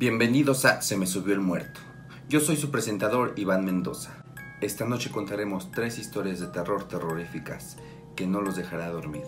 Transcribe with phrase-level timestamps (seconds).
[0.00, 1.78] Bienvenidos a Se me subió el muerto.
[2.26, 4.24] Yo soy su presentador Iván Mendoza.
[4.62, 7.76] Esta noche contaremos tres historias de terror terroríficas
[8.16, 9.26] que no los dejará dormir,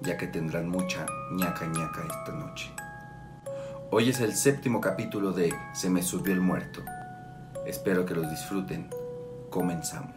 [0.00, 2.70] ya que tendrán mucha ñaca ñaca esta noche.
[3.90, 6.84] Hoy es el séptimo capítulo de Se me subió el muerto.
[7.66, 8.90] Espero que los disfruten.
[9.50, 10.14] Comenzamos.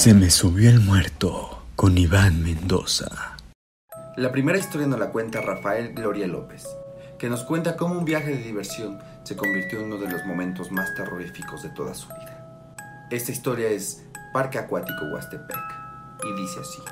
[0.00, 3.36] Se me subió el muerto con Iván Mendoza.
[4.16, 6.66] La primera historia nos la cuenta Rafael Gloria López,
[7.18, 10.72] que nos cuenta cómo un viaje de diversión se convirtió en uno de los momentos
[10.72, 12.74] más terroríficos de toda su vida.
[13.10, 15.58] Esta historia es Parque Acuático Huastepec
[16.24, 16.82] y dice así.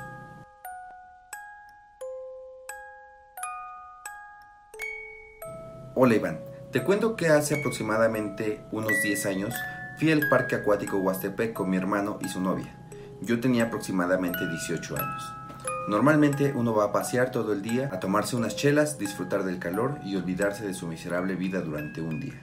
[5.95, 9.55] Hola Iván, te cuento que hace aproximadamente unos 10 años
[9.97, 12.78] fui al Parque Acuático Huastepec con mi hermano y su novia.
[13.21, 15.33] Yo tenía aproximadamente 18 años.
[15.89, 19.99] Normalmente uno va a pasear todo el día, a tomarse unas chelas, disfrutar del calor
[20.05, 22.41] y olvidarse de su miserable vida durante un día.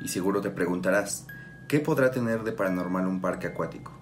[0.00, 1.26] Y seguro te preguntarás,
[1.66, 3.98] ¿qué podrá tener de paranormal un parque acuático?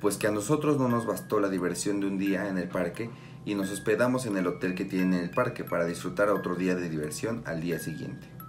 [0.00, 3.10] Pues que a nosotros no nos bastó la diversión de un día en el parque
[3.44, 6.88] y nos hospedamos en el hotel que tiene el parque para disfrutar otro día de
[6.88, 8.39] diversión al día siguiente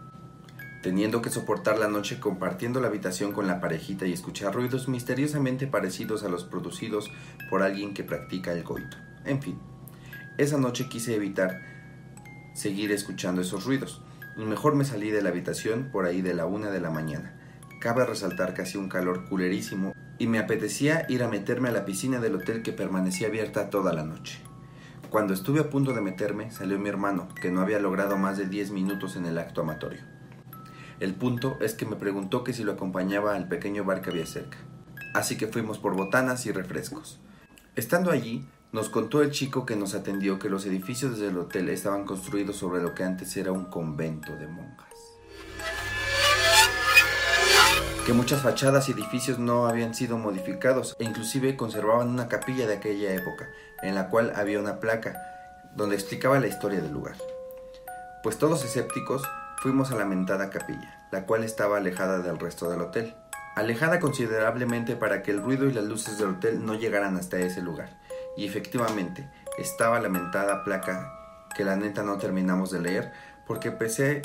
[0.81, 5.67] teniendo que soportar la noche compartiendo la habitación con la parejita y escuchar ruidos misteriosamente
[5.67, 7.11] parecidos a los producidos
[7.49, 8.97] por alguien que practica el coito.
[9.25, 9.59] En fin,
[10.37, 11.61] esa noche quise evitar
[12.53, 14.01] seguir escuchando esos ruidos,
[14.37, 17.33] y mejor me salí de la habitación por ahí de la una de la mañana.
[17.79, 21.85] Cabe resaltar que hacía un calor culerísimo y me apetecía ir a meterme a la
[21.85, 24.39] piscina del hotel que permanecía abierta toda la noche.
[25.09, 28.45] Cuando estuve a punto de meterme, salió mi hermano, que no había logrado más de
[28.45, 30.01] 10 minutos en el acto amatorio.
[31.01, 34.27] El punto es que me preguntó que si lo acompañaba al pequeño bar que había
[34.27, 34.59] cerca.
[35.15, 37.19] Así que fuimos por botanas y refrescos.
[37.75, 42.05] Estando allí, nos contó el chico que nos atendió que los edificios del hotel estaban
[42.05, 44.93] construidos sobre lo que antes era un convento de monjas.
[48.05, 52.75] Que muchas fachadas y edificios no habían sido modificados e inclusive conservaban una capilla de
[52.75, 53.49] aquella época,
[53.81, 55.19] en la cual había una placa
[55.75, 57.15] donde explicaba la historia del lugar.
[58.21, 59.23] Pues todos escépticos
[59.61, 63.13] fuimos a la mentada capilla, la cual estaba alejada del resto del hotel.
[63.55, 67.61] Alejada considerablemente para que el ruido y las luces del hotel no llegaran hasta ese
[67.61, 67.89] lugar.
[68.35, 69.29] Y efectivamente,
[69.59, 71.13] estaba la mentada placa
[71.55, 73.13] que la neta no terminamos de leer
[73.45, 74.23] porque empecé,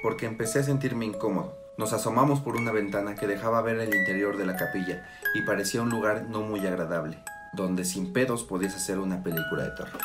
[0.00, 1.58] porque empecé a sentirme incómodo.
[1.76, 5.82] Nos asomamos por una ventana que dejaba ver el interior de la capilla y parecía
[5.82, 7.18] un lugar no muy agradable,
[7.52, 10.00] donde sin pedos podías hacer una película de terror.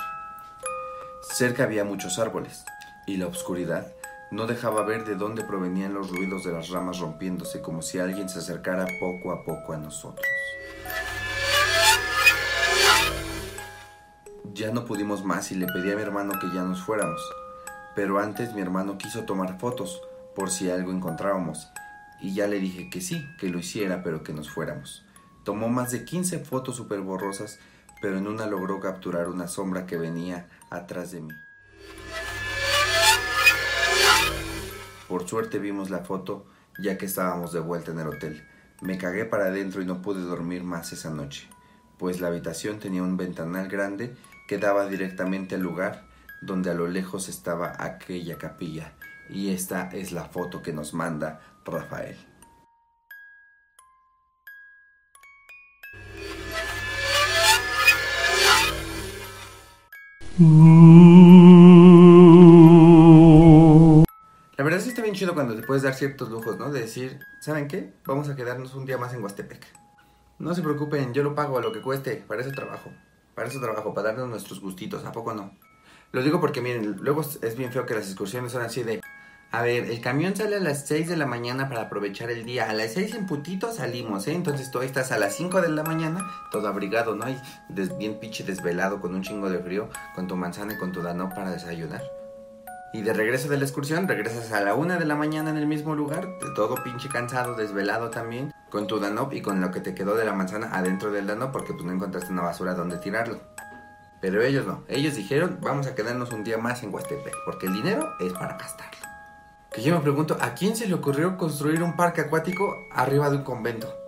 [1.22, 2.66] Cerca había muchos árboles
[3.06, 3.86] y la oscuridad
[4.32, 8.30] no dejaba ver de dónde provenían los ruidos de las ramas rompiéndose como si alguien
[8.30, 10.26] se acercara poco a poco a nosotros.
[14.54, 17.22] Ya no pudimos más y le pedí a mi hermano que ya nos fuéramos.
[17.94, 20.02] Pero antes mi hermano quiso tomar fotos
[20.34, 21.70] por si algo encontrábamos.
[22.22, 25.04] Y ya le dije que sí, que lo hiciera, pero que nos fuéramos.
[25.44, 27.60] Tomó más de 15 fotos super borrosas,
[28.02, 31.34] pero en una logró capturar una sombra que venía atrás de mí.
[35.12, 36.46] Por suerte vimos la foto
[36.80, 38.48] ya que estábamos de vuelta en el hotel.
[38.82, 41.50] Me cagué para adentro y no pude dormir más esa noche,
[41.98, 44.16] pues la habitación tenía un ventanal grande
[44.48, 46.08] que daba directamente al lugar
[46.42, 48.94] donde a lo lejos estaba aquella capilla.
[49.30, 52.16] Y esta es la foto que nos manda Rafael.
[60.40, 61.71] La
[64.92, 66.70] está bien chido cuando te puedes dar ciertos lujos, ¿no?
[66.70, 67.94] De decir, ¿saben qué?
[68.06, 69.66] Vamos a quedarnos un día más en Huastepec.
[70.38, 72.92] No se preocupen, yo lo pago a lo que cueste, para ese trabajo.
[73.34, 75.58] Para ese trabajo, para darnos nuestros gustitos, ¿a poco no?
[76.12, 79.00] Lo digo porque miren, luego es bien feo que las excursiones son así de...
[79.54, 82.70] A ver, el camión sale a las 6 de la mañana para aprovechar el día.
[82.70, 84.34] A las 6 en putito salimos, ¿eh?
[84.34, 86.20] Entonces tú estás a las 5 de la mañana,
[86.52, 87.30] todo abrigado, ¿no?
[87.30, 87.38] Y
[87.98, 91.30] bien pinche desvelado, con un chingo de frío, con tu manzana y con tu dano
[91.30, 92.02] para desayunar.
[92.94, 95.66] Y de regreso de la excursión, regresas a la una de la mañana en el
[95.66, 99.96] mismo lugar, todo pinche cansado, desvelado también, con tu Danop y con lo que te
[99.96, 103.40] quedó de la manzana adentro del Danop porque tú no encontraste una basura donde tirarlo.
[104.20, 107.74] Pero ellos no, ellos dijeron, vamos a quedarnos un día más en Huastepec, porque el
[107.74, 109.00] dinero es para gastarlo.
[109.72, 113.38] Que yo me pregunto, ¿a quién se le ocurrió construir un parque acuático arriba de
[113.38, 114.01] un convento?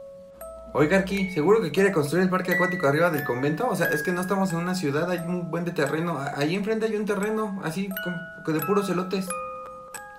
[0.75, 3.69] Oiga, aquí, ¿seguro que quiere construir el parque acuático arriba del convento?
[3.69, 6.19] O sea, es que no estamos en una ciudad, hay un buen de terreno.
[6.35, 9.27] Ahí enfrente hay un terreno, así como de puros elotes.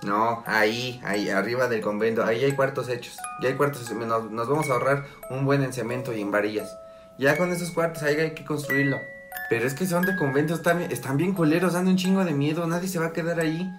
[0.03, 3.17] No, ahí, ahí, arriba del convento, ahí hay cuartos hechos.
[3.41, 6.77] Ya hay cuartos, nos, nos vamos a ahorrar un buen en cemento y en varillas.
[7.17, 9.01] Ya con esos cuartos ahí hay que construirlo.
[9.49, 12.65] Pero es que son de conventos, están, están bien culeros, dan un chingo de miedo,
[12.65, 13.69] nadie se va a quedar ahí.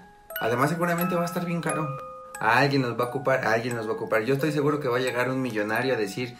[0.43, 1.89] Además seguramente va a estar bien caro.
[2.39, 4.25] alguien nos va a ocupar, alguien nos va a ocupar.
[4.25, 6.37] Yo estoy seguro que va a llegar un millonario a decir,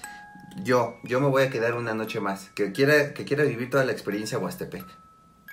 [0.63, 3.85] yo, yo me voy a quedar una noche más, que quiera, que quiera vivir toda
[3.85, 4.87] la experiencia Huastepec.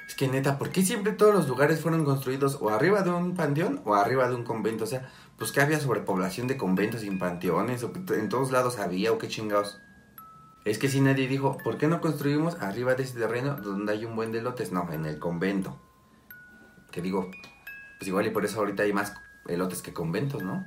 [0.08, 3.36] Es que neta, ¿por qué siempre todos los lugares fueron construidos o arriba de un
[3.36, 4.84] panteón o arriba de un convento?
[4.84, 9.12] O sea, pues que había sobrepoblación de conventos y panteones, o en todos lados había,
[9.12, 9.80] o qué chingados.
[10.66, 14.06] Es que si nadie dijo, ¿por qué no construimos arriba de ese terreno donde hay
[14.06, 14.72] un buen de lotes?
[14.72, 15.82] No, en el convento.
[16.92, 17.32] Que digo,
[17.98, 19.14] pues igual y por eso ahorita hay más
[19.48, 20.66] elotes que conventos, ¿no?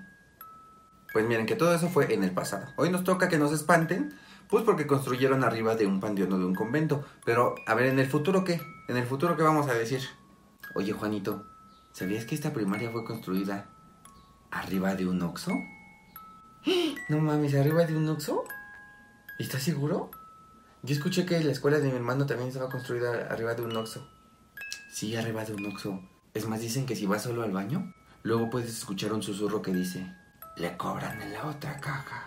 [1.12, 2.66] Pues miren que todo eso fue en el pasado.
[2.76, 4.12] Hoy nos toca que nos espanten,
[4.48, 7.04] pues porque construyeron arriba de un panteón o de un convento.
[7.24, 8.60] Pero, a ver, ¿en el futuro qué?
[8.88, 10.00] ¿En el futuro qué vamos a decir?
[10.74, 11.46] Oye, Juanito,
[11.92, 13.68] ¿sabías que esta primaria fue construida
[14.50, 15.52] arriba de un oxo?
[17.08, 18.42] No mames, ¿arriba de un oxo?
[19.38, 20.10] ¿Estás seguro?
[20.82, 24.08] Yo escuché que la escuela de mi hermano también estaba construida arriba de un oxo.
[24.90, 26.00] Sí, arriba de un oxo.
[26.34, 29.72] Es más, dicen que si vas solo al baño, luego puedes escuchar un susurro que
[29.72, 30.12] dice,
[30.56, 32.25] le cobran en la otra caja.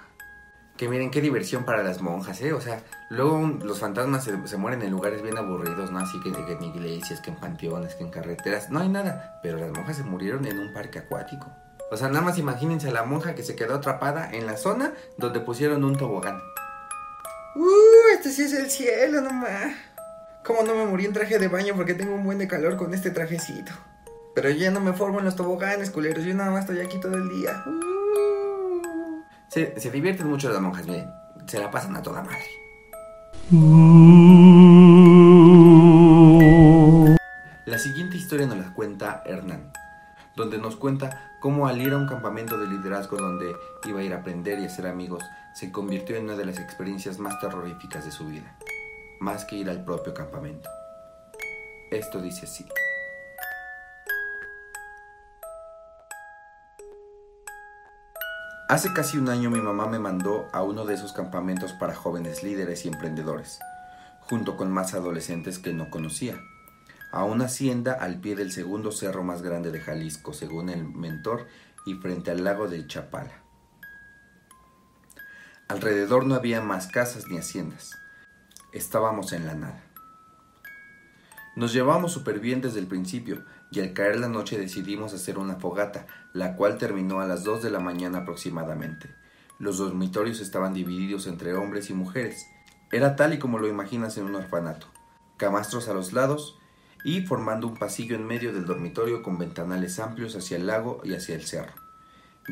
[0.79, 2.53] Que miren qué diversión para las monjas, ¿eh?
[2.53, 5.99] O sea, luego los fantasmas se, mueren en lugares bien aburridos, ¿no?
[5.99, 8.69] Así que, que en iglesias, que en panteones, que en carreteras.
[8.69, 9.41] No hay nada.
[9.43, 11.51] Pero las monjas se murieron en un parque acuático.
[11.91, 14.93] O sea, nada más imagínense a la monja que se quedó atrapada en la zona
[15.17, 16.39] donde pusieron un tobogán.
[17.57, 19.75] Uh, este sí es el cielo nomás.
[20.45, 22.93] Como no me morí en traje de baño porque tengo un buen de calor con
[22.93, 23.73] este trajecito.
[24.33, 26.23] Pero ya no me formo en los toboganes, culeros.
[26.23, 27.65] Yo nada más estoy aquí todo el día.
[27.67, 27.88] Uh.
[29.49, 31.11] Se, se divierten mucho las monjas, miren.
[31.47, 32.45] Se la pasan a toda madre.
[37.65, 39.71] La siguiente historia nos la cuenta Hernán,
[40.35, 43.55] donde nos cuenta cómo al ir a un campamento de liderazgo donde
[43.85, 45.23] iba a ir a aprender y hacer amigos,
[45.55, 48.55] se convirtió en una de las experiencias más terroríficas de su vida,
[49.19, 50.69] más que ir al propio campamento.
[51.89, 52.65] Esto dice así.
[58.69, 62.43] Hace casi un año mi mamá me mandó a uno de esos campamentos para jóvenes
[62.43, 63.57] líderes y emprendedores,
[64.19, 66.39] junto con más adolescentes que no conocía,
[67.11, 71.47] a una hacienda al pie del segundo cerro más grande de Jalisco, según el mentor,
[71.87, 73.41] y frente al lago de Chapala.
[75.67, 77.97] Alrededor no había más casas ni haciendas.
[78.71, 79.83] Estábamos en la nada.
[81.55, 85.55] Nos llevamos súper bien desde el principio y al caer la noche decidimos hacer una
[85.55, 89.09] fogata, la cual terminó a las 2 de la mañana aproximadamente.
[89.59, 92.47] Los dormitorios estaban divididos entre hombres y mujeres.
[92.91, 94.87] Era tal y como lo imaginas en un orfanato.
[95.37, 96.57] Camastros a los lados
[97.03, 101.13] y formando un pasillo en medio del dormitorio con ventanales amplios hacia el lago y
[101.13, 101.73] hacia el cerro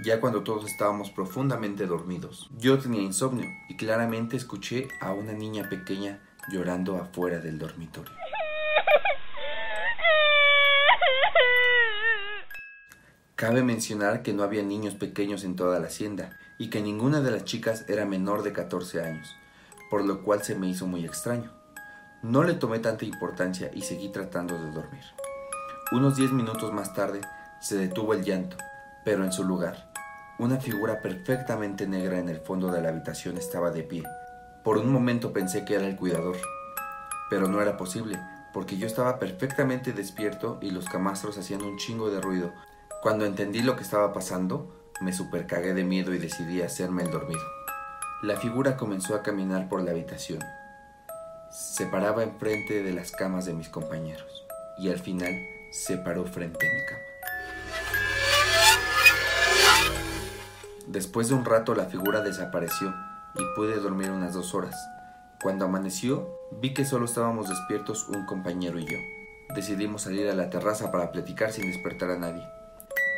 [0.04, 2.50] ya cuando todos estábamos profundamente dormidos.
[2.58, 6.20] Yo tenía insomnio y claramente escuché a una niña pequeña
[6.50, 8.14] llorando afuera del dormitorio.
[13.38, 17.32] Cabe mencionar que no había niños pequeños en toda la hacienda y que ninguna de
[17.32, 19.34] las chicas era menor de 14 años,
[19.90, 21.54] por lo cual se me hizo muy extraño.
[22.22, 25.04] No le tomé tanta importancia y seguí tratando de dormir.
[25.94, 27.22] Unos 10 minutos más tarde
[27.62, 28.58] se detuvo el llanto
[29.08, 29.90] pero en su lugar,
[30.38, 34.04] una figura perfectamente negra en el fondo de la habitación estaba de pie.
[34.66, 36.36] Por un momento pensé que era el cuidador,
[37.30, 38.20] pero no era posible,
[38.52, 42.52] porque yo estaba perfectamente despierto y los camastros hacían un chingo de ruido.
[43.02, 47.44] Cuando entendí lo que estaba pasando, me supercagué de miedo y decidí hacerme el dormido.
[48.24, 50.40] La figura comenzó a caminar por la habitación.
[51.52, 54.48] Se paraba enfrente de las camas de mis compañeros
[54.80, 55.32] y al final
[55.72, 57.02] se paró frente a mi cama.
[60.88, 62.96] Después de un rato la figura desapareció
[63.36, 64.76] y pude dormir unas dos horas.
[65.44, 68.98] Cuando amaneció, vi que solo estábamos despiertos un compañero y yo.
[69.54, 72.57] Decidimos salir a la terraza para platicar sin despertar a nadie.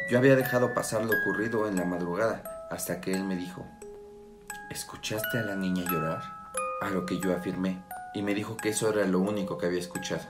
[0.10, 3.68] Yo había dejado pasar lo ocurrido en la madrugada hasta que él me dijo,
[4.72, 6.24] ¿escuchaste a la niña llorar?
[6.82, 7.84] A lo que yo afirmé,
[8.16, 10.24] y me dijo que eso era lo único que había escuchado.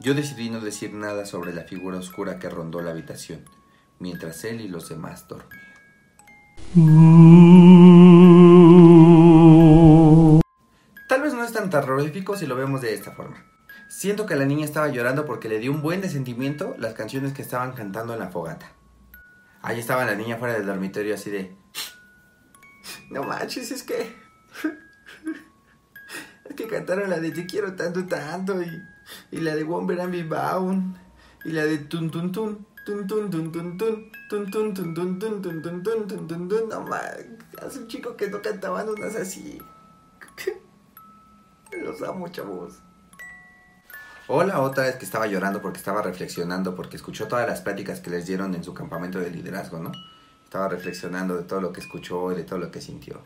[0.00, 3.46] Yo decidí no decir nada sobre la figura oscura que rondó la habitación,
[4.00, 5.64] mientras él y los demás dormían.
[11.08, 13.46] Tal vez no es tan terrorífico si lo vemos de esta forma.
[13.88, 17.32] Siento que la niña estaba llorando porque le dio un buen de sentimiento las canciones
[17.32, 18.72] que estaban cantando en la fogata.
[19.62, 21.56] Ahí estaba la niña fuera del dormitorio así de...
[23.10, 24.14] No manches, es que...
[26.44, 28.82] Es que cantaron la de Te quiero tanto, tanto y,
[29.30, 30.96] y la de Womber and Bound
[31.44, 32.66] y la de Tun Tun Tun.
[32.84, 36.48] Tun, tun, tun, tun, tun, tun, tun, tun, tun, tun, tun, tun, tun, tun, tun,
[36.48, 36.68] tun.
[36.68, 36.86] No
[37.62, 39.58] hace un chico que no cantaban unas así.
[41.72, 42.82] Los amo, chavos.
[44.26, 48.08] Hola, otra vez que estaba llorando porque estaba reflexionando, porque escuchó todas las pláticas que
[48.08, 49.92] les dieron en su campamento de liderazgo, ¿no?
[50.42, 53.20] Estaba reflexionando de todo lo que escuchó y de todo lo que sintió.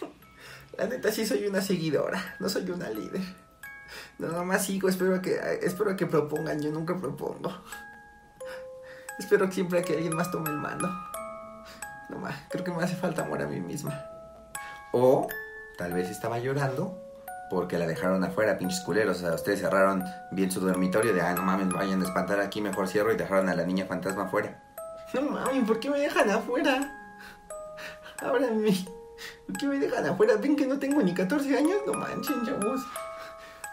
[0.78, 3.20] La neta sí soy una seguidora, no soy una líder.
[4.20, 7.50] No, nomás sigo, espero que, espero que propongan, yo nunca propongo.
[9.18, 10.88] Espero que siempre que alguien más tome el mando.
[12.10, 14.04] No más, creo que me hace falta amor a mí misma.
[14.92, 15.28] O
[15.78, 17.03] tal vez estaba llorando
[17.54, 19.18] porque la dejaron afuera, pinches culeros.
[19.18, 22.60] O sea, ustedes cerraron bien su dormitorio de, ah, no mames, vayan a espantar aquí,
[22.60, 24.60] mejor cierro y dejaron a la niña fantasma afuera.
[25.14, 26.92] No mames, ¿por qué me dejan afuera?
[28.52, 28.86] mí.
[29.46, 30.34] ¿por qué me dejan afuera?
[30.36, 31.76] ¿Ven que no tengo ni 14 años?
[31.86, 32.80] No manchen, chavos.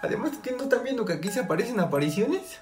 [0.03, 2.59] Además, ¿que no están viendo que aquí se aparecen apariciones?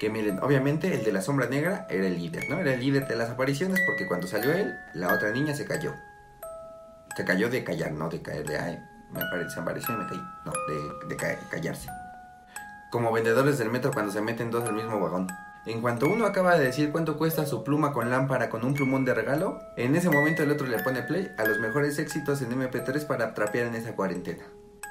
[0.00, 2.58] Que miren, obviamente el de la sombra negra era el líder, ¿no?
[2.58, 5.94] Era el líder de las apariciones porque cuando salió él, la otra niña se cayó.
[7.16, 8.78] Se cayó de callar, no de caer de, ay,
[9.12, 10.22] me apareció, apareció y me caí.
[10.44, 10.52] No,
[11.08, 11.16] de,
[11.50, 11.88] callarse.
[12.90, 15.28] Como vendedores del metro cuando se meten dos al mismo vagón.
[15.66, 19.04] En cuanto uno acaba de decir cuánto cuesta su pluma con lámpara con un plumón
[19.04, 22.50] de regalo, en ese momento el otro le pone play a los mejores éxitos en
[22.50, 24.44] MP3 para trapear en esa cuarentena.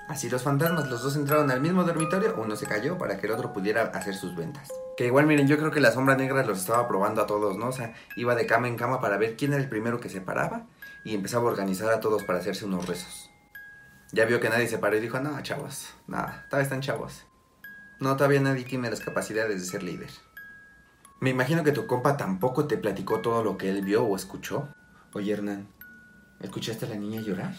[0.09, 3.33] Así los fantasmas, los dos entraron al mismo dormitorio, uno se cayó para que el
[3.33, 4.69] otro pudiera hacer sus ventas.
[4.97, 7.67] Que igual miren, yo creo que la sombra negra los estaba probando a todos, ¿no?
[7.67, 10.19] O sea, iba de cama en cama para ver quién era el primero que se
[10.19, 10.65] paraba
[11.03, 13.28] y empezaba a organizar a todos para hacerse unos rezos.
[14.11, 17.25] Ya vio que nadie se paró y dijo, no, chavos, nada, todavía están chavos.
[17.99, 20.09] No, todavía nadie tiene las capacidades de ser líder.
[21.19, 24.69] Me imagino que tu compa tampoco te platicó todo lo que él vio o escuchó.
[25.13, 25.67] Oye, Hernán,
[26.39, 27.53] ¿escuchaste a la niña llorar?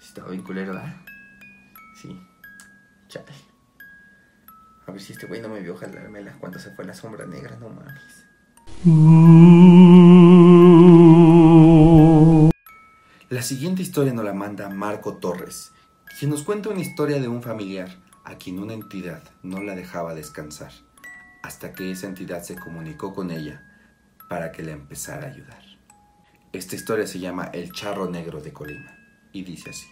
[0.00, 0.94] Estaba bien culero, ¿verdad?
[2.00, 2.20] Sí.
[3.08, 3.32] Chale.
[4.86, 7.56] A ver si este güey no me vio jalármela cuando se fue la sombra negra,
[7.56, 8.26] no mames.
[13.28, 15.72] La siguiente historia nos la manda Marco Torres,
[16.16, 17.88] quien nos cuenta una historia de un familiar
[18.22, 20.70] a quien una entidad no la dejaba descansar,
[21.42, 23.66] hasta que esa entidad se comunicó con ella
[24.28, 25.60] para que la empezara a ayudar.
[26.52, 28.96] Esta historia se llama El Charro Negro de Colima
[29.32, 29.88] y dice así.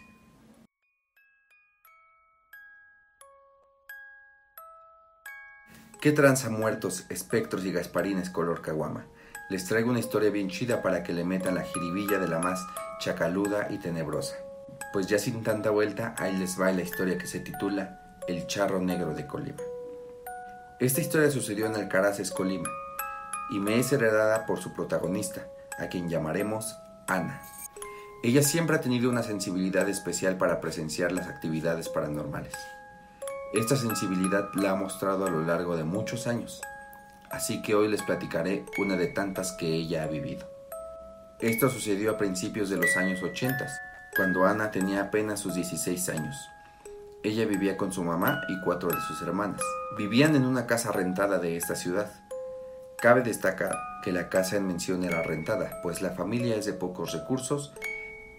[6.00, 9.06] ¿Qué tranza muertos, espectros y gasparines color caguama?
[9.50, 12.66] Les traigo una historia bien chida para que le metan la jiribilla de la más
[12.98, 14.36] chacaluda y tenebrosa.
[14.92, 18.80] Pues ya sin tanta vuelta, ahí les va la historia que se titula El charro
[18.80, 19.62] negro de Colima.
[20.80, 22.68] Esta historia sucedió en Alcaraces, Colima,
[23.50, 25.46] y me es heredada por su protagonista,
[25.78, 27.42] a quien llamaremos Ana.
[28.22, 32.54] Ella siempre ha tenido una sensibilidad especial para presenciar las actividades paranormales.
[33.52, 36.62] Esta sensibilidad la ha mostrado a lo largo de muchos años,
[37.31, 40.47] así que hoy les platicaré una de tantas que ella ha vivido.
[41.40, 43.66] Esto sucedió a principios de los años 80,
[44.16, 46.37] cuando Ana tenía apenas sus 16 años.
[47.25, 49.61] Ella vivía con su mamá y cuatro de sus hermanas.
[49.97, 52.12] Vivían en una casa rentada de esta ciudad.
[52.99, 57.12] Cabe destacar que la casa en mención era rentada, pues la familia es de pocos
[57.12, 57.73] recursos,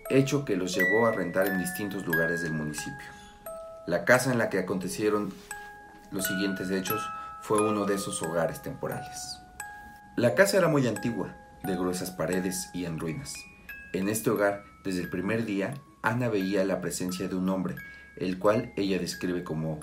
[0.09, 3.07] hecho que los llevó a rentar en distintos lugares del municipio.
[3.87, 5.33] La casa en la que acontecieron
[6.11, 7.01] los siguientes hechos
[7.47, 9.37] fue uno de esos hogares temporales.
[10.15, 13.35] La casa era muy antigua, de gruesas paredes y en ruinas.
[13.93, 17.75] En este hogar, desde el primer día, Ana veía la presencia de un hombre,
[18.17, 19.79] el cual ella describe como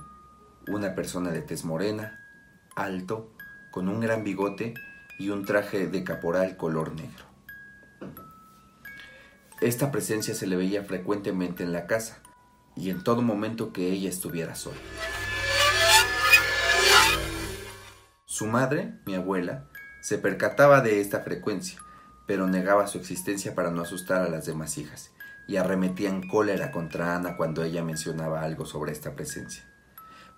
[0.67, 2.19] una persona de tez morena,
[2.75, 3.31] alto,
[3.71, 4.75] con un gran bigote
[5.21, 7.27] y un traje de caporal color negro.
[9.61, 12.19] Esta presencia se le veía frecuentemente en la casa
[12.75, 14.79] y en todo momento que ella estuviera sola.
[18.33, 19.65] Su madre, mi abuela,
[20.01, 21.79] se percataba de esta frecuencia,
[22.27, 25.11] pero negaba su existencia para no asustar a las demás hijas,
[25.47, 29.65] y arremetía en cólera contra Ana cuando ella mencionaba algo sobre esta presencia,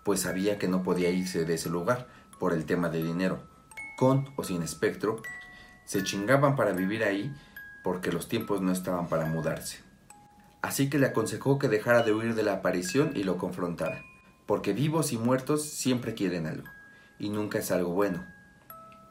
[0.04, 2.08] pues sabía que no podía irse de ese lugar
[2.40, 3.44] por el tema de dinero.
[3.96, 5.22] Con o sin espectro,
[5.84, 7.32] se chingaban para vivir ahí
[7.84, 9.78] porque los tiempos no estaban para mudarse.
[10.62, 14.02] Así que le aconsejó que dejara de huir de la aparición y lo confrontara,
[14.46, 16.73] porque vivos y muertos siempre quieren algo,
[17.18, 18.24] y nunca es algo bueno,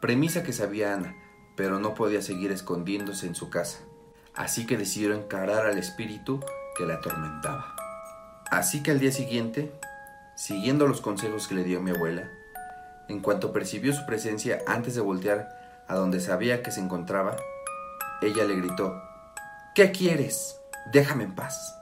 [0.03, 1.15] Premisa que sabía Ana,
[1.55, 3.79] pero no podía seguir escondiéndose en su casa,
[4.35, 6.41] así que decidió encarar al espíritu
[6.75, 7.73] que la atormentaba.
[8.51, 9.71] Así que al día siguiente,
[10.35, 12.29] siguiendo los consejos que le dio mi abuela,
[13.07, 17.37] en cuanto percibió su presencia antes de voltear a donde sabía que se encontraba,
[18.21, 19.01] ella le gritó,
[19.73, 20.59] ¿Qué quieres?
[20.91, 21.79] Déjame en paz.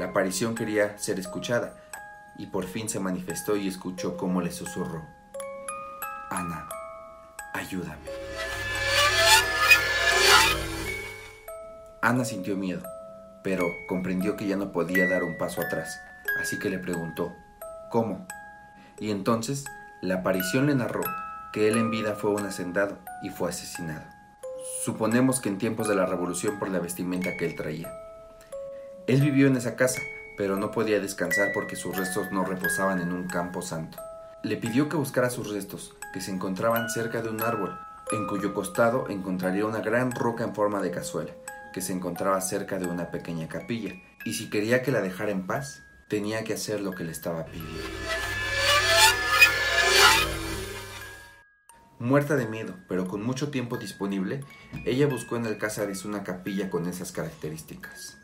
[0.00, 1.76] La aparición quería ser escuchada
[2.38, 5.04] y por fin se manifestó y escuchó cómo le susurró.
[6.30, 6.68] Ana,
[7.52, 8.08] ayúdame.
[12.00, 12.82] Ana sintió miedo,
[13.42, 15.98] pero comprendió que ya no podía dar un paso atrás,
[16.40, 17.32] así que le preguntó,
[17.90, 18.26] ¿cómo?
[18.98, 19.64] Y entonces
[20.02, 21.02] la aparición le narró
[21.52, 24.04] que él en vida fue un hacendado y fue asesinado.
[24.84, 27.90] Suponemos que en tiempos de la revolución por la vestimenta que él traía.
[29.06, 30.00] Él vivió en esa casa,
[30.36, 33.98] pero no podía descansar porque sus restos no reposaban en un campo santo.
[34.42, 37.78] Le pidió que buscara sus restos, que se encontraban cerca de un árbol,
[38.12, 41.32] en cuyo costado encontraría una gran roca en forma de cazuela,
[41.72, 45.46] que se encontraba cerca de una pequeña capilla, y si quería que la dejara en
[45.46, 47.82] paz, tenía que hacer lo que le estaba pidiendo.
[51.98, 54.44] Muerta de miedo, pero con mucho tiempo disponible,
[54.84, 58.18] ella buscó en el Cázares una capilla con esas características.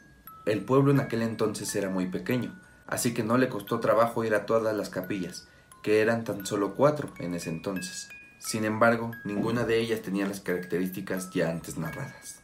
[0.46, 4.34] El pueblo en aquel entonces era muy pequeño, así que no le costó trabajo ir
[4.34, 5.48] a todas las capillas,
[5.82, 8.08] que eran tan solo cuatro en ese entonces.
[8.38, 12.40] Sin embargo, ninguna de ellas tenía las características ya antes narradas.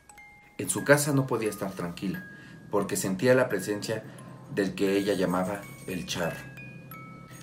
[0.59, 2.27] En su casa no podía estar tranquila,
[2.71, 4.05] porque sentía la presencia
[4.55, 6.37] del que ella llamaba el charro.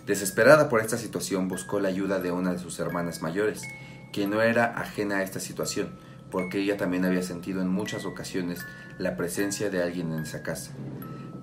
[0.06, 3.64] Desesperada por esta situación, buscó la ayuda de una de sus hermanas mayores,
[4.12, 5.98] quien no era ajena a esta situación,
[6.34, 8.66] porque ella también había sentido en muchas ocasiones
[8.98, 10.72] la presencia de alguien en esa casa,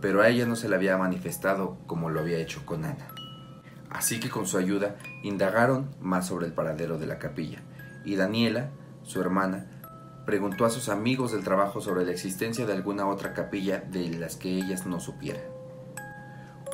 [0.01, 3.07] pero a ella no se le había manifestado como lo había hecho con Ana.
[3.89, 7.61] Así que con su ayuda indagaron más sobre el paradero de la capilla,
[8.05, 8.71] y Daniela,
[9.05, 9.67] su hermana,
[10.27, 14.35] preguntó a sus amigos del trabajo sobre la existencia de alguna otra capilla de las
[14.35, 15.45] que ellas no supieran.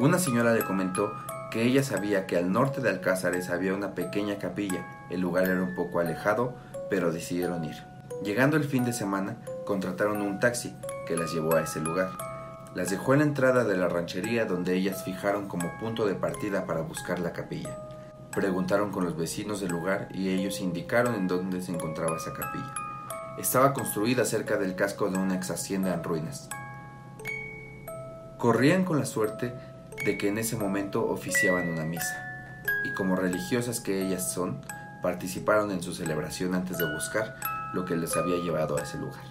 [0.01, 1.13] Una señora le comentó
[1.51, 5.63] que ella sabía que al norte de Alcázares había una pequeña capilla, el lugar era
[5.63, 6.57] un poco alejado,
[6.89, 7.77] pero decidieron ir.
[8.25, 10.75] Llegando el fin de semana, contrataron un taxi
[11.07, 12.11] que las llevó a ese lugar.
[12.75, 16.65] Las dejó en la entrada de la ranchería donde ellas fijaron como punto de partida
[16.67, 17.77] para buscar la capilla.
[18.35, 22.75] Preguntaron con los vecinos del lugar y ellos indicaron en dónde se encontraba esa capilla.
[23.39, 26.49] Estaba construida cerca del casco de una ex hacienda en ruinas.
[28.39, 29.55] Corrían con la suerte
[30.05, 34.61] de que en ese momento oficiaban una misa, y como religiosas que ellas son,
[35.03, 37.37] participaron en su celebración antes de buscar
[37.77, 39.23] lo que les había llevado a ese lugar.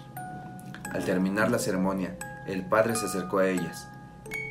[0.92, 3.88] Al terminar la ceremonia, el padre se acercó a ellas.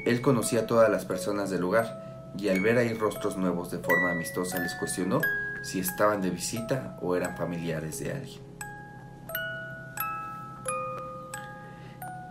[0.06, 3.80] Él conocía a todas las personas del lugar y al ver ahí rostros nuevos de
[3.80, 5.22] forma amistosa les cuestionó
[5.64, 8.42] si estaban de visita o eran familiares de alguien.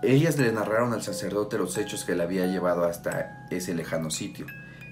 [0.03, 4.45] Ellas le narraron al sacerdote los hechos que le había llevado hasta ese lejano sitio.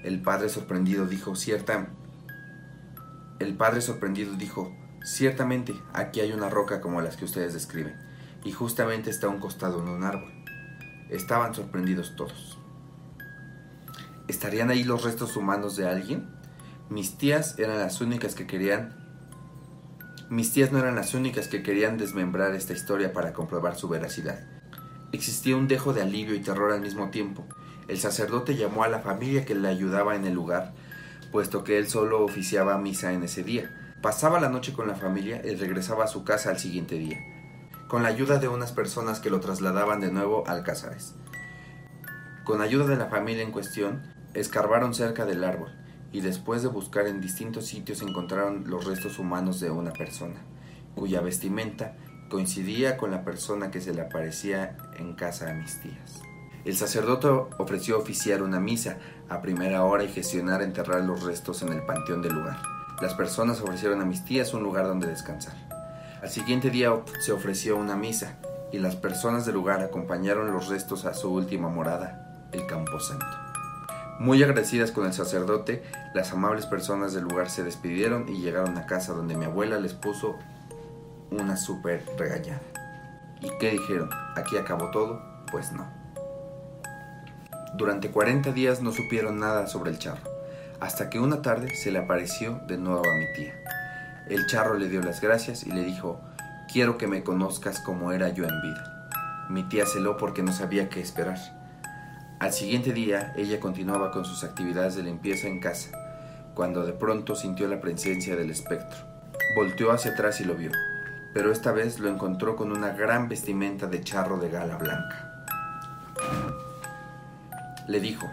[0.03, 1.87] El padre sorprendido dijo, cierta...
[3.39, 7.95] El padre sorprendido dijo, ciertamente, aquí hay una roca como las que ustedes describen,
[8.43, 10.31] y justamente está a un costado en un árbol.
[11.09, 12.57] Estaban sorprendidos todos.
[14.27, 16.27] ¿Estarían ahí los restos humanos de alguien?
[16.89, 18.95] Mis tías eran las únicas que querían...
[20.29, 24.39] Mis tías no eran las únicas que querían desmembrar esta historia para comprobar su veracidad.
[25.11, 27.45] Existía un dejo de alivio y terror al mismo tiempo.
[27.87, 30.73] El sacerdote llamó a la familia que le ayudaba en el lugar,
[31.31, 33.69] puesto que él solo oficiaba misa en ese día.
[34.03, 37.23] Pasaba la noche con la familia y regresaba a su casa al siguiente día,
[37.87, 41.15] con la ayuda de unas personas que lo trasladaban de nuevo al Cázares.
[42.43, 45.69] Con ayuda de la familia en cuestión, escarbaron cerca del árbol
[46.11, 50.41] y después de buscar en distintos sitios encontraron los restos humanos de una persona,
[50.95, 51.95] cuya vestimenta
[52.29, 56.19] coincidía con la persona que se le aparecía en casa a mis tías.
[56.65, 58.97] El sacerdote ofreció oficiar una misa
[59.29, 62.72] a primera hora y gestionar enterrar los restos en el panteón del lugar.
[63.01, 65.53] Las personas ofrecieron a mis tías un lugar donde descansar.
[66.21, 68.37] Al siguiente día se ofreció una misa
[68.71, 73.25] y las personas del lugar acompañaron los restos a su última morada, el Camposanto.
[74.19, 78.85] Muy agradecidas con el sacerdote, las amables personas del lugar se despidieron y llegaron a
[78.85, 80.37] casa donde mi abuela les puso
[81.31, 82.61] una súper regañada.
[83.41, 84.09] ¿Y qué dijeron?
[84.35, 85.21] ¿Aquí acabó todo?
[85.51, 85.85] Pues no.
[87.75, 90.29] Durante 40 días no supieron nada sobre el charro,
[90.83, 93.53] hasta que una tarde se le apareció de nuevo a mi tía.
[94.29, 96.19] El charro le dio las gracias y le dijo,
[96.71, 99.07] quiero que me conozcas como era yo en vida.
[99.49, 101.39] Mi tía celó porque no sabía qué esperar.
[102.39, 105.89] Al siguiente día ella continuaba con sus actividades de limpieza en casa,
[106.53, 108.99] cuando de pronto sintió la presencia del espectro.
[109.55, 110.71] Volteó hacia atrás y lo vio
[111.33, 115.45] pero esta vez lo encontró con una gran vestimenta de charro de gala blanca.
[117.87, 118.29] Le dijo,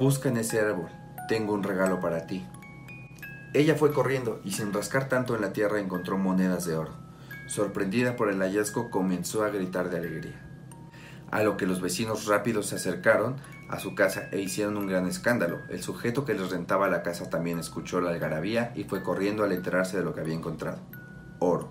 [0.00, 0.90] busca en ese árbol,
[1.26, 2.46] tengo un regalo para ti.
[3.54, 6.92] Ella fue corriendo y sin rascar tanto en la tierra encontró monedas de oro.
[7.46, 10.42] Sorprendida por el hallazgo comenzó a gritar de alegría.
[11.30, 13.36] A lo que los vecinos rápidos se acercaron
[13.68, 15.60] a su casa e hicieron un gran escándalo.
[15.70, 19.52] El sujeto que les rentaba la casa también escuchó la algarabía y fue corriendo al
[19.52, 20.78] enterarse de lo que había encontrado.
[21.38, 21.70] oro.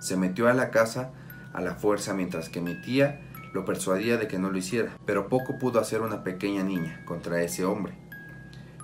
[0.00, 1.12] Se metió a la casa
[1.52, 3.20] a la fuerza mientras que mi tía
[3.52, 7.42] lo persuadía de que no lo hiciera, pero poco pudo hacer una pequeña niña contra
[7.42, 8.09] ese hombre.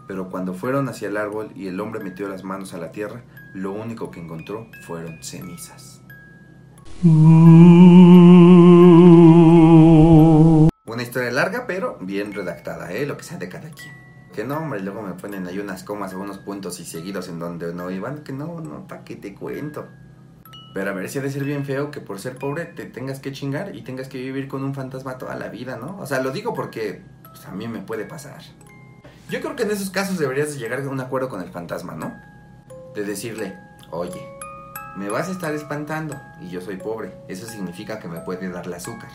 [0.06, 3.22] Pero cuando fueron hacia el árbol y el hombre metió las manos a la tierra,
[3.54, 6.02] lo único que encontró fueron cenizas.
[10.86, 13.06] Una historia larga, pero bien redactada, ¿eh?
[13.06, 13.94] Lo que sea de cada quien.
[14.34, 17.38] Que no, hombre, luego me ponen ahí unas comas o unos puntos y seguidos en
[17.38, 18.22] donde no iban.
[18.22, 19.86] Que no, no, ¿para qué te cuento?
[20.74, 23.74] Pero a ver de ser bien feo que por ser pobre te tengas que chingar
[23.74, 25.96] y tengas que vivir con un fantasma toda la vida, ¿no?
[25.98, 28.42] O sea, lo digo porque pues, a mí me puede pasar.
[29.28, 32.14] Yo creo que en esos casos deberías llegar a un acuerdo con el fantasma, ¿no?
[32.94, 33.58] De decirle,
[33.90, 34.20] oye,
[34.96, 37.12] me vas a estar espantando y yo soy pobre.
[37.26, 39.10] Eso significa que me puede dar azúcar.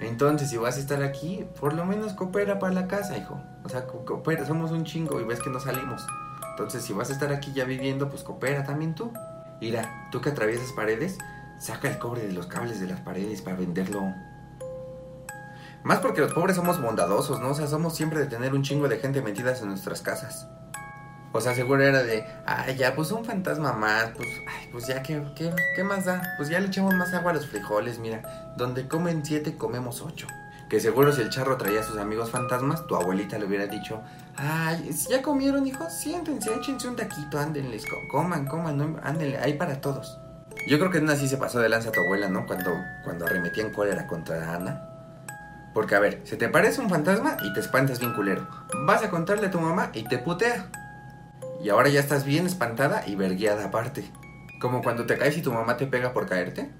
[0.00, 3.40] Entonces, si vas a estar aquí, por lo menos coopera para la casa, hijo.
[3.64, 6.06] O sea, coopera, somos un chingo y ves que no salimos.
[6.50, 9.12] Entonces, si vas a estar aquí ya viviendo, pues coopera también tú.
[9.60, 11.18] Mira, tú que atraviesas paredes,
[11.58, 14.14] saca el cobre de los cables de las paredes para venderlo.
[15.84, 17.50] Más porque los pobres somos bondadosos, ¿no?
[17.50, 20.48] O sea, somos siempre de tener un chingo de gente metidas en nuestras casas.
[21.30, 25.02] O sea, seguro era de, ay, ya, pues un fantasma más, pues, ay, pues ya,
[25.02, 26.22] ¿qué, qué, qué más da?
[26.38, 30.26] Pues ya le echamos más agua a los frijoles, mira, donde comen siete, comemos ocho.
[30.70, 34.00] Que seguro si el charro traía a sus amigos fantasmas, tu abuelita le hubiera dicho,
[34.36, 35.92] ay, ¿ya comieron, hijos?
[35.92, 40.18] Siéntense, échense un taquito, ándenles, coman, coman, ándenle, hay para todos.
[40.66, 42.46] Yo creo que en así se pasó de lanza tu abuela, ¿no?
[42.46, 44.93] Cuando, cuando arremetía en cólera contra Ana.
[45.74, 48.48] Porque, a ver, se te parece un fantasma y te espantas bien culero.
[48.86, 50.70] Vas a contarle a tu mamá y te putea.
[51.62, 54.10] Y ahora ya estás bien espantada y vergueada aparte.
[54.60, 56.70] Como cuando te caes y tu mamá te pega por caerte.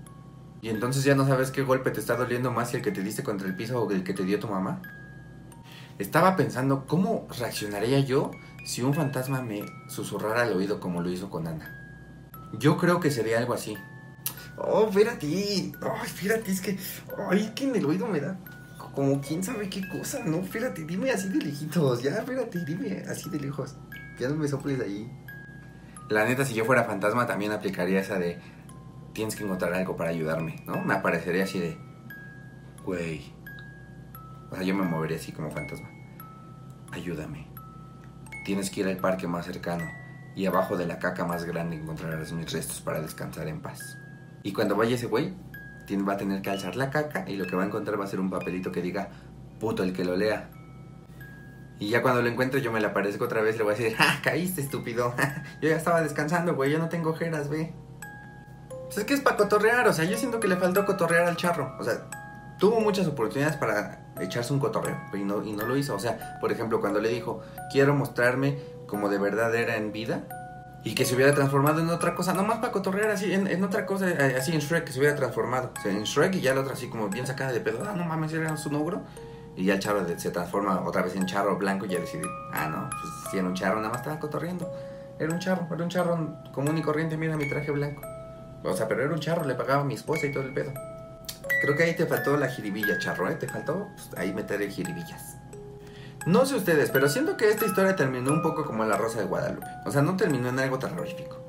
[0.62, 3.02] Y entonces ya no sabes qué golpe te está doliendo más si el que te
[3.02, 4.80] diste contra el piso o el que te dio tu mamá.
[5.98, 8.30] Estaba pensando cómo reaccionaría yo
[8.64, 11.80] si un fantasma me susurrara al oído como lo hizo con Ana.
[12.58, 13.76] Yo creo que sería algo así.
[14.56, 15.26] Oh, espérate.
[15.26, 15.72] Ay,
[16.04, 16.78] espérate, es que.
[17.28, 18.38] Ay, que en el oído me da.
[18.94, 20.38] Como quién sabe qué cosa, ¿no?
[20.38, 22.02] Espérate, dime así de lejitos.
[22.02, 23.76] Ya, espérate, dime así de lejos.
[24.18, 25.10] Ya no me soples ahí.
[26.08, 28.38] La neta, si yo fuera fantasma, también aplicaría esa de.
[29.12, 30.80] Tienes que encontrar algo para ayudarme, ¿no?
[30.84, 31.76] Me aparecería así de.
[32.84, 33.32] Güey.
[34.50, 35.88] O sea, yo me movería así como fantasma.
[36.92, 37.48] Ayúdame.
[38.44, 39.84] Tienes que ir al parque más cercano.
[40.36, 43.80] Y abajo de la caca más grande encontrarás mis restos para descansar en paz.
[44.42, 45.32] Y cuando vaya ese güey,
[46.08, 48.08] va a tener que alzar la caca y lo que va a encontrar va a
[48.08, 49.08] ser un papelito que diga,
[49.60, 50.50] puto el que lo lea.
[51.78, 53.96] Y ya cuando lo encuentre yo me le aparezco otra vez le voy a decir,
[53.98, 55.14] ¡ah, caíste estúpido!
[55.60, 57.72] yo ya estaba descansando, güey, yo no tengo ojeras, ve.
[58.84, 61.36] Pues es que es para cotorrear, o sea, yo siento que le faltó cotorrear al
[61.36, 61.76] charro.
[61.78, 62.08] O sea,
[62.58, 65.94] tuvo muchas oportunidades para echarse un cotorreo y no, y no lo hizo.
[65.94, 67.42] O sea, por ejemplo, cuando le dijo,
[67.72, 70.22] quiero mostrarme como de verdad era en vida,
[70.84, 74.10] y que se hubiera transformado en otra cosa, nomás para cotorrear así, en, otra cosa,
[74.10, 75.72] eh, así en Shrek, que se hubiera transformado.
[75.86, 78.32] En Shrek y ya la otra así como bien sacada de pedo, ah, no mames,
[78.34, 79.02] era un ogro.
[79.56, 82.68] Y ya el charro se transforma otra vez en charro blanco y ya decide, ah,
[82.68, 84.70] no, pues si era un charro, nada más estaba cotorreando.
[85.18, 88.02] Era un charro, era un charro común y corriente, mira mi traje blanco.
[88.62, 90.72] O sea, pero era un charro, le pagaba a mi esposa y todo el pedo.
[91.62, 93.36] Creo que ahí te faltó la jiribilla, charro, ¿eh?
[93.36, 95.38] Te faltó pues, ahí meter el jiribillas.
[96.26, 99.26] No sé ustedes, pero siento que esta historia terminó un poco como la Rosa de
[99.26, 99.66] Guadalupe.
[99.84, 101.44] O sea, no terminó en algo terrorífico.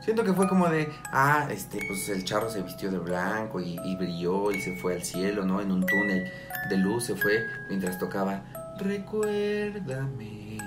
[0.00, 3.96] Siento que fue como de, ah, este, pues el charro se vistió de blanco y,
[3.96, 5.60] brilló y se fue al cielo, ¿no?
[5.60, 6.24] En un túnel
[6.68, 8.42] de luz se fue mientras tocaba
[8.78, 10.58] Recuérdame.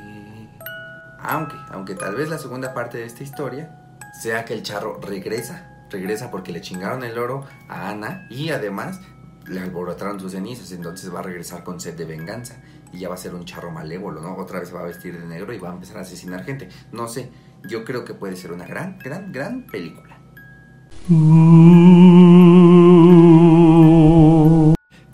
[1.21, 3.75] Aunque, aunque tal vez la segunda parte de esta historia
[4.21, 5.85] sea que el charro regresa.
[5.89, 9.01] Regresa porque le chingaron el oro a Ana y además
[9.47, 12.57] le alborotaron sus cenizas, entonces va a regresar con sed de venganza
[12.91, 14.35] y ya va a ser un charro malévolo, ¿no?
[14.37, 16.69] Otra vez va a vestir de negro y va a empezar a asesinar gente.
[16.91, 17.31] No sé,
[17.67, 20.17] yo creo que puede ser una gran, gran, gran película.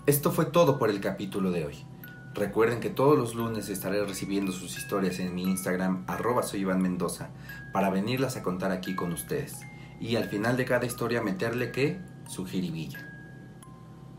[0.06, 1.86] Esto fue todo por el capítulo de hoy.
[2.34, 6.82] Recuerden que todos los lunes estaré recibiendo sus historias en mi Instagram, arroba soy Iván
[6.82, 7.30] Mendoza,
[7.72, 9.62] para venirlas a contar aquí con ustedes.
[10.02, 13.00] Y al final de cada historia meterle que su jiribilla.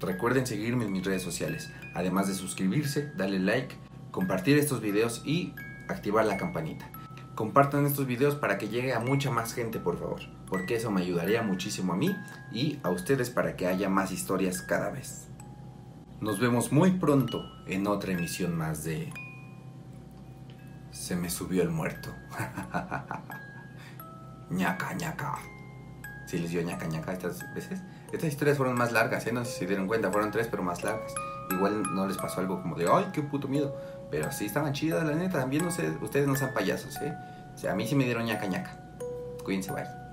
[0.00, 3.74] Recuerden seguirme en mis redes sociales, además de suscribirse, darle like,
[4.10, 5.54] compartir estos videos y
[5.88, 6.88] activar la campanita.
[7.34, 11.02] Compartan estos videos para que llegue a mucha más gente, por favor, porque eso me
[11.02, 12.14] ayudaría muchísimo a mí
[12.52, 15.28] y a ustedes para que haya más historias cada vez.
[16.20, 19.12] Nos vemos muy pronto en otra emisión más de...
[20.90, 22.10] Se me subió el muerto.
[24.50, 25.34] ñaca, ñaca.
[26.26, 27.80] ¿Sí les dio ñaca, ñaca estas veces?
[28.12, 29.32] Estas historias fueron más largas, ¿eh?
[29.32, 31.12] No sé si se dieron cuenta, fueron tres, pero más largas.
[31.50, 33.76] Igual no les pasó algo como de, ay, qué puto miedo.
[34.10, 35.40] Pero sí estaban chidas, la neta.
[35.40, 37.16] También no sé, ustedes no sean payasos, ¿eh?
[37.54, 38.76] O sea, a mí sí me dieron ñaca ñaca.
[39.44, 40.05] Cuídense, bye.